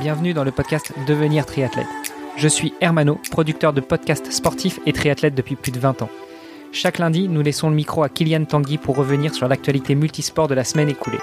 bienvenue 0.00 0.32
dans 0.32 0.44
le 0.44 0.50
podcast 0.50 0.94
Devenir 1.06 1.44
triathlète. 1.44 1.86
Je 2.38 2.48
suis 2.48 2.72
Hermano, 2.80 3.20
producteur 3.30 3.74
de 3.74 3.82
podcasts 3.82 4.32
sportifs 4.32 4.80
et 4.86 4.94
triathlète 4.94 5.34
depuis 5.34 5.56
plus 5.56 5.72
de 5.72 5.78
20 5.78 6.00
ans. 6.00 6.08
Chaque 6.72 6.98
lundi, 6.98 7.28
nous 7.28 7.42
laissons 7.42 7.68
le 7.68 7.74
micro 7.74 8.04
à 8.04 8.08
Kylian 8.08 8.44
Tanguy 8.44 8.78
pour 8.78 8.96
revenir 8.96 9.34
sur 9.34 9.48
l'actualité 9.48 9.96
multisport 9.96 10.46
de 10.46 10.54
la 10.54 10.62
semaine 10.62 10.88
écoulée. 10.88 11.18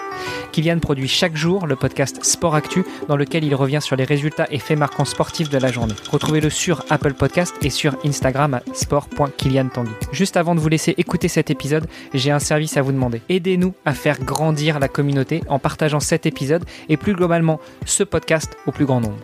Kylian 0.52 0.80
produit 0.80 1.08
chaque 1.08 1.38
jour 1.38 1.68
le 1.68 1.78
podcast 1.78 2.24
Sport 2.24 2.54
Actu 2.54 2.84
dans 3.08 3.16
lequel 3.16 3.46
il 3.46 3.56
revient 3.56 3.80
sur 3.82 3.96
les 3.96 4.04
résultats 4.04 4.48
et 4.52 4.60
faits 4.60 4.78
marquants 4.78 5.06
sportifs 5.06 5.50
de 5.50 5.58
la 5.58 5.72
journée. 5.72 5.94
Retrouvez-le 6.12 6.50
sur 6.50 6.84
Apple 6.90 7.14
Podcast 7.14 7.56
et 7.62 7.70
sur 7.70 7.96
Instagram 8.06 8.56
à 8.56 8.62
sport.kyliantanguy. 8.74 9.92
Juste 10.12 10.36
avant 10.36 10.54
de 10.54 10.60
vous 10.60 10.68
laisser 10.68 10.94
écouter 10.98 11.30
cet 11.30 11.50
épisode, 11.50 11.88
j'ai 12.14 12.32
un 12.32 12.40
service 12.40 12.76
à 12.76 12.82
vous 12.82 12.92
demander. 12.92 13.22
Aidez-nous 13.30 13.74
à 13.86 13.94
faire 13.94 14.20
grandir 14.20 14.80
la 14.80 14.90
communauté 14.90 15.42
en 15.48 15.60
partageant 15.60 16.02
cet 16.02 16.26
épisode 16.26 16.66
et 16.90 16.98
plus 16.98 17.14
globalement 17.14 17.62
ce 17.86 18.04
podcast 18.04 18.58
au 18.68 18.72
plus 18.72 18.86
grand 18.86 19.00
nombre. 19.00 19.18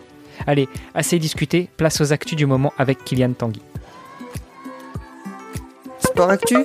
Allez, 0.46 0.68
assez 0.94 1.18
discuté, 1.18 1.68
place 1.76 2.00
aux 2.00 2.14
actus 2.14 2.36
du 2.36 2.46
moment 2.46 2.72
avec 2.78 3.04
Kylian 3.04 3.34
Tanguy. 3.34 3.60
Sport 6.14 6.30
Actu, 6.30 6.58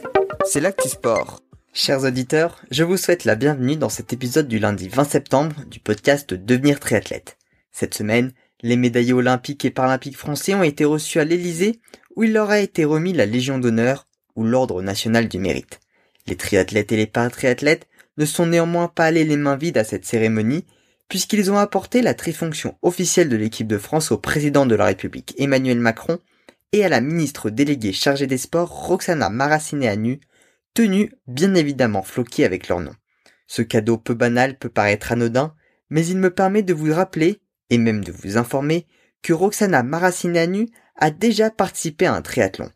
c'est 0.45 0.59
l'actu 0.59 0.87
sport. 0.89 1.41
Chers 1.73 2.03
auditeurs, 2.03 2.61
je 2.69 2.83
vous 2.83 2.97
souhaite 2.97 3.25
la 3.25 3.33
bienvenue 3.33 3.77
dans 3.77 3.89
cet 3.89 4.13
épisode 4.13 4.47
du 4.47 4.59
lundi 4.59 4.89
20 4.89 5.05
septembre 5.05 5.55
du 5.65 5.79
podcast 5.79 6.35
Devenir 6.35 6.79
triathlète. 6.79 7.35
Cette 7.71 7.95
semaine, 7.95 8.31
les 8.61 8.75
médaillés 8.75 9.13
olympiques 9.13 9.65
et 9.65 9.71
paralympiques 9.71 10.17
français 10.17 10.53
ont 10.53 10.61
été 10.61 10.85
reçus 10.85 11.19
à 11.19 11.25
l'Elysée 11.25 11.79
où 12.15 12.25
il 12.25 12.33
leur 12.33 12.51
a 12.51 12.59
été 12.59 12.85
remis 12.85 13.11
la 13.11 13.25
Légion 13.25 13.57
d'honneur 13.57 14.05
ou 14.35 14.43
l'Ordre 14.43 14.83
national 14.83 15.27
du 15.27 15.39
mérite. 15.39 15.79
Les 16.27 16.35
triathlètes 16.35 16.91
et 16.91 16.97
les 16.97 17.07
paratriathlètes 17.07 17.87
ne 18.19 18.25
sont 18.25 18.45
néanmoins 18.45 18.87
pas 18.87 19.05
allés 19.05 19.25
les 19.25 19.35
mains 19.35 19.57
vides 19.57 19.79
à 19.79 19.83
cette 19.83 20.05
cérémonie 20.05 20.65
puisqu'ils 21.07 21.51
ont 21.51 21.57
apporté 21.57 22.03
la 22.03 22.13
trifonction 22.13 22.75
officielle 22.83 23.29
de 23.29 23.35
l'équipe 23.35 23.65
de 23.65 23.79
France 23.79 24.11
au 24.11 24.19
président 24.19 24.67
de 24.67 24.75
la 24.75 24.85
République 24.85 25.33
Emmanuel 25.39 25.79
Macron 25.79 26.19
et 26.71 26.85
à 26.85 26.89
la 26.89 27.01
ministre 27.01 27.49
déléguée 27.49 27.93
chargée 27.93 28.27
des 28.27 28.37
sports 28.37 28.69
Roxana 28.69 29.29
Maracineanu, 29.29 30.19
tenue 30.73 31.13
bien 31.27 31.55
évidemment 31.55 32.03
floquée 32.03 32.45
avec 32.45 32.67
leur 32.67 32.79
nom. 32.79 32.93
Ce 33.47 33.61
cadeau 33.61 33.97
peu 33.97 34.13
banal 34.13 34.57
peut 34.57 34.69
paraître 34.69 35.11
anodin, 35.11 35.55
mais 35.89 36.05
il 36.05 36.17
me 36.17 36.29
permet 36.29 36.61
de 36.61 36.73
vous 36.73 36.93
rappeler, 36.93 37.41
et 37.69 37.77
même 37.77 38.03
de 38.03 38.11
vous 38.11 38.37
informer, 38.37 38.87
que 39.23 39.33
Roxana 39.33 39.83
Maracineanu 39.83 40.69
a 40.95 41.11
déjà 41.11 41.49
participé 41.49 42.05
à 42.05 42.13
un 42.13 42.21
triathlon. 42.21 42.69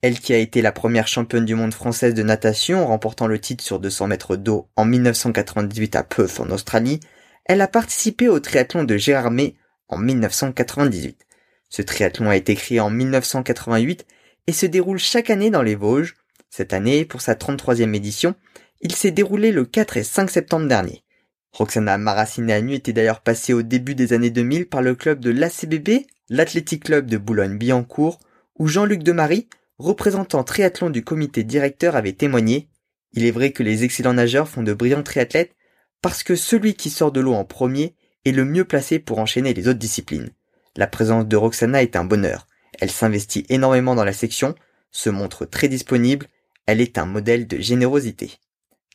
Elle 0.00 0.20
qui 0.20 0.32
a 0.32 0.38
été 0.38 0.62
la 0.62 0.70
première 0.70 1.08
championne 1.08 1.44
du 1.44 1.54
monde 1.54 1.74
française 1.74 2.14
de 2.14 2.22
natation 2.22 2.86
remportant 2.86 3.26
le 3.26 3.40
titre 3.40 3.64
sur 3.64 3.80
200 3.80 4.08
mètres 4.08 4.36
d'eau 4.36 4.68
en 4.76 4.84
1998 4.84 5.96
à 5.96 6.04
Perth 6.04 6.38
en 6.38 6.50
Australie, 6.50 7.00
elle 7.46 7.62
a 7.62 7.68
participé 7.68 8.28
au 8.28 8.38
triathlon 8.38 8.84
de 8.84 8.96
Gérardmer 8.96 9.56
en 9.88 9.98
1998. 9.98 11.26
Ce 11.68 11.82
triathlon 11.82 12.30
a 12.30 12.36
été 12.36 12.54
créé 12.54 12.80
en 12.80 12.90
1988 12.90 14.06
et 14.46 14.52
se 14.52 14.66
déroule 14.66 14.98
chaque 14.98 15.30
année 15.30 15.50
dans 15.50 15.62
les 15.62 15.74
Vosges. 15.74 16.16
Cette 16.50 16.72
année, 16.72 17.04
pour 17.04 17.20
sa 17.20 17.34
33e 17.34 17.94
édition, 17.94 18.34
il 18.80 18.94
s'est 18.94 19.10
déroulé 19.10 19.52
le 19.52 19.64
4 19.64 19.96
et 19.98 20.04
5 20.04 20.30
septembre 20.30 20.66
dernier. 20.66 21.04
Roxana 21.52 21.98
Maracineanu 21.98 22.74
était 22.74 22.92
d'ailleurs 22.92 23.20
passée 23.20 23.52
au 23.52 23.62
début 23.62 23.94
des 23.94 24.12
années 24.12 24.30
2000 24.30 24.68
par 24.68 24.82
le 24.82 24.94
club 24.94 25.20
de 25.20 25.30
l'ACBB, 25.30 26.06
l'Athletic 26.28 26.84
Club 26.84 27.06
de 27.06 27.18
Boulogne-Billancourt, 27.18 28.20
où 28.58 28.68
Jean-Luc 28.68 29.02
Demary, 29.02 29.48
représentant 29.78 30.44
triathlon 30.44 30.90
du 30.90 31.02
comité 31.02 31.44
directeur, 31.44 31.96
avait 31.96 32.12
témoigné. 32.12 32.68
Il 33.12 33.24
est 33.24 33.30
vrai 33.30 33.52
que 33.52 33.62
les 33.62 33.84
excellents 33.84 34.14
nageurs 34.14 34.48
font 34.48 34.62
de 34.62 34.74
brillants 34.74 35.02
triathlètes 35.02 35.54
parce 36.02 36.22
que 36.22 36.36
celui 36.36 36.74
qui 36.74 36.90
sort 36.90 37.12
de 37.12 37.20
l'eau 37.20 37.34
en 37.34 37.44
premier 37.44 37.94
est 38.24 38.32
le 38.32 38.44
mieux 38.44 38.64
placé 38.64 38.98
pour 38.98 39.18
enchaîner 39.18 39.54
les 39.54 39.68
autres 39.68 39.78
disciplines. 39.78 40.30
La 40.78 40.86
présence 40.86 41.26
de 41.26 41.36
Roxana 41.36 41.82
est 41.82 41.96
un 41.96 42.04
bonheur. 42.04 42.46
Elle 42.78 42.92
s'investit 42.92 43.44
énormément 43.48 43.96
dans 43.96 44.04
la 44.04 44.12
section, 44.12 44.54
se 44.92 45.10
montre 45.10 45.44
très 45.44 45.66
disponible, 45.66 46.28
elle 46.66 46.80
est 46.80 46.98
un 46.98 47.04
modèle 47.04 47.48
de 47.48 47.58
générosité. 47.58 48.38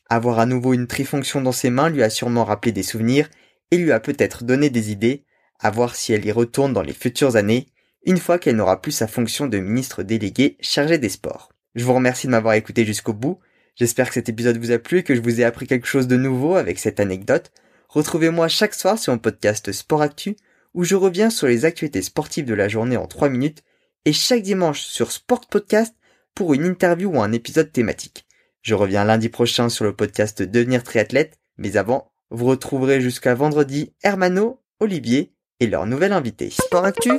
Avoir 0.08 0.38
à 0.38 0.46
nouveau 0.46 0.72
une 0.72 0.86
trifonction 0.86 1.42
dans 1.42 1.52
ses 1.52 1.68
mains 1.68 1.90
lui 1.90 2.02
a 2.02 2.08
sûrement 2.08 2.46
rappelé 2.46 2.72
des 2.72 2.82
souvenirs 2.82 3.28
et 3.70 3.76
lui 3.76 3.92
a 3.92 4.00
peut-être 4.00 4.44
donné 4.44 4.70
des 4.70 4.92
idées, 4.92 5.24
à 5.60 5.70
voir 5.70 5.94
si 5.94 6.14
elle 6.14 6.24
y 6.24 6.32
retourne 6.32 6.72
dans 6.72 6.80
les 6.80 6.94
futures 6.94 7.36
années, 7.36 7.66
une 8.06 8.16
fois 8.16 8.38
qu'elle 8.38 8.56
n'aura 8.56 8.80
plus 8.80 8.92
sa 8.92 9.06
fonction 9.06 9.46
de 9.46 9.58
ministre 9.58 10.02
délégué 10.02 10.56
chargé 10.60 10.96
des 10.96 11.10
sports. 11.10 11.50
Je 11.74 11.84
vous 11.84 11.92
remercie 11.92 12.28
de 12.28 12.32
m'avoir 12.32 12.54
écouté 12.54 12.86
jusqu'au 12.86 13.12
bout, 13.12 13.40
j'espère 13.76 14.08
que 14.08 14.14
cet 14.14 14.30
épisode 14.30 14.56
vous 14.56 14.72
a 14.72 14.78
plu 14.78 15.00
et 15.00 15.02
que 15.02 15.14
je 15.14 15.20
vous 15.20 15.42
ai 15.42 15.44
appris 15.44 15.66
quelque 15.66 15.86
chose 15.86 16.08
de 16.08 16.16
nouveau 16.16 16.54
avec 16.54 16.78
cette 16.78 16.98
anecdote. 16.98 17.52
Retrouvez-moi 17.90 18.48
chaque 18.48 18.74
soir 18.74 18.98
sur 18.98 19.12
mon 19.12 19.18
podcast 19.18 19.70
Sport 19.70 20.00
Actu 20.00 20.36
où 20.74 20.84
je 20.84 20.96
reviens 20.96 21.30
sur 21.30 21.46
les 21.46 21.64
actualités 21.64 22.02
sportives 22.02 22.44
de 22.44 22.54
la 22.54 22.68
journée 22.68 22.96
en 22.96 23.06
3 23.06 23.28
minutes 23.28 23.62
et 24.04 24.12
chaque 24.12 24.42
dimanche 24.42 24.82
sur 24.82 25.12
Sport 25.12 25.46
Podcast 25.48 25.94
pour 26.34 26.52
une 26.52 26.64
interview 26.64 27.10
ou 27.10 27.22
un 27.22 27.32
épisode 27.32 27.72
thématique. 27.72 28.26
Je 28.62 28.74
reviens 28.74 29.04
lundi 29.04 29.28
prochain 29.28 29.68
sur 29.68 29.84
le 29.84 29.94
podcast 29.94 30.42
Devenir 30.42 30.82
triathlète, 30.82 31.38
mais 31.58 31.76
avant, 31.76 32.10
vous 32.30 32.46
retrouverez 32.46 33.00
jusqu'à 33.00 33.34
vendredi 33.34 33.92
Hermano, 34.02 34.60
Olivier 34.80 35.32
et 35.60 35.66
leur 35.66 35.86
nouvel 35.86 36.12
invité. 36.12 36.50
Sport 36.50 36.84
Actu, 36.84 37.12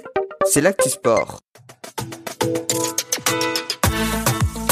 c'est 0.45 0.61
l'actu 0.61 0.89
sport. 0.89 1.41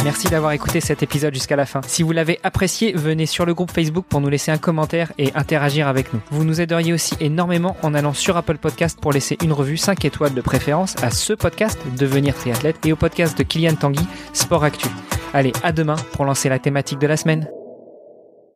Merci 0.03 0.27
d'avoir 0.27 0.51
écouté 0.51 0.81
cet 0.81 1.01
épisode 1.01 1.33
jusqu'à 1.33 1.55
la 1.55 1.65
fin. 1.65 1.79
Si 1.87 2.03
vous 2.03 2.11
l'avez 2.11 2.39
apprécié, 2.43 2.91
venez 2.91 3.25
sur 3.25 3.45
le 3.45 3.53
groupe 3.53 3.71
Facebook 3.71 4.05
pour 4.07 4.19
nous 4.19 4.27
laisser 4.27 4.51
un 4.51 4.57
commentaire 4.57 5.13
et 5.17 5.31
interagir 5.33 5.87
avec 5.87 6.13
nous. 6.13 6.19
Vous 6.29 6.43
nous 6.43 6.59
aideriez 6.59 6.91
aussi 6.91 7.15
énormément 7.21 7.77
en 7.83 7.93
allant 7.93 8.13
sur 8.13 8.35
Apple 8.35 8.57
Podcast 8.57 8.99
pour 9.01 9.13
laisser 9.13 9.37
une 9.41 9.53
revue 9.53 9.77
5 9.77 10.03
étoiles 10.03 10.33
de 10.33 10.41
préférence 10.41 11.01
à 11.01 11.09
ce 11.09 11.31
podcast 11.31 11.79
Devenir 11.97 12.35
triathlète 12.35 12.85
et 12.85 12.91
au 12.91 12.97
podcast 12.97 13.37
de 13.37 13.43
Kylian 13.43 13.75
Tanguy 13.75 14.05
Sport 14.33 14.65
Actu. 14.65 14.89
Allez, 15.33 15.53
à 15.63 15.71
demain 15.71 15.95
pour 16.11 16.25
lancer 16.25 16.49
la 16.49 16.59
thématique 16.59 16.99
de 16.99 17.07
la 17.07 17.15
semaine. 17.17 17.47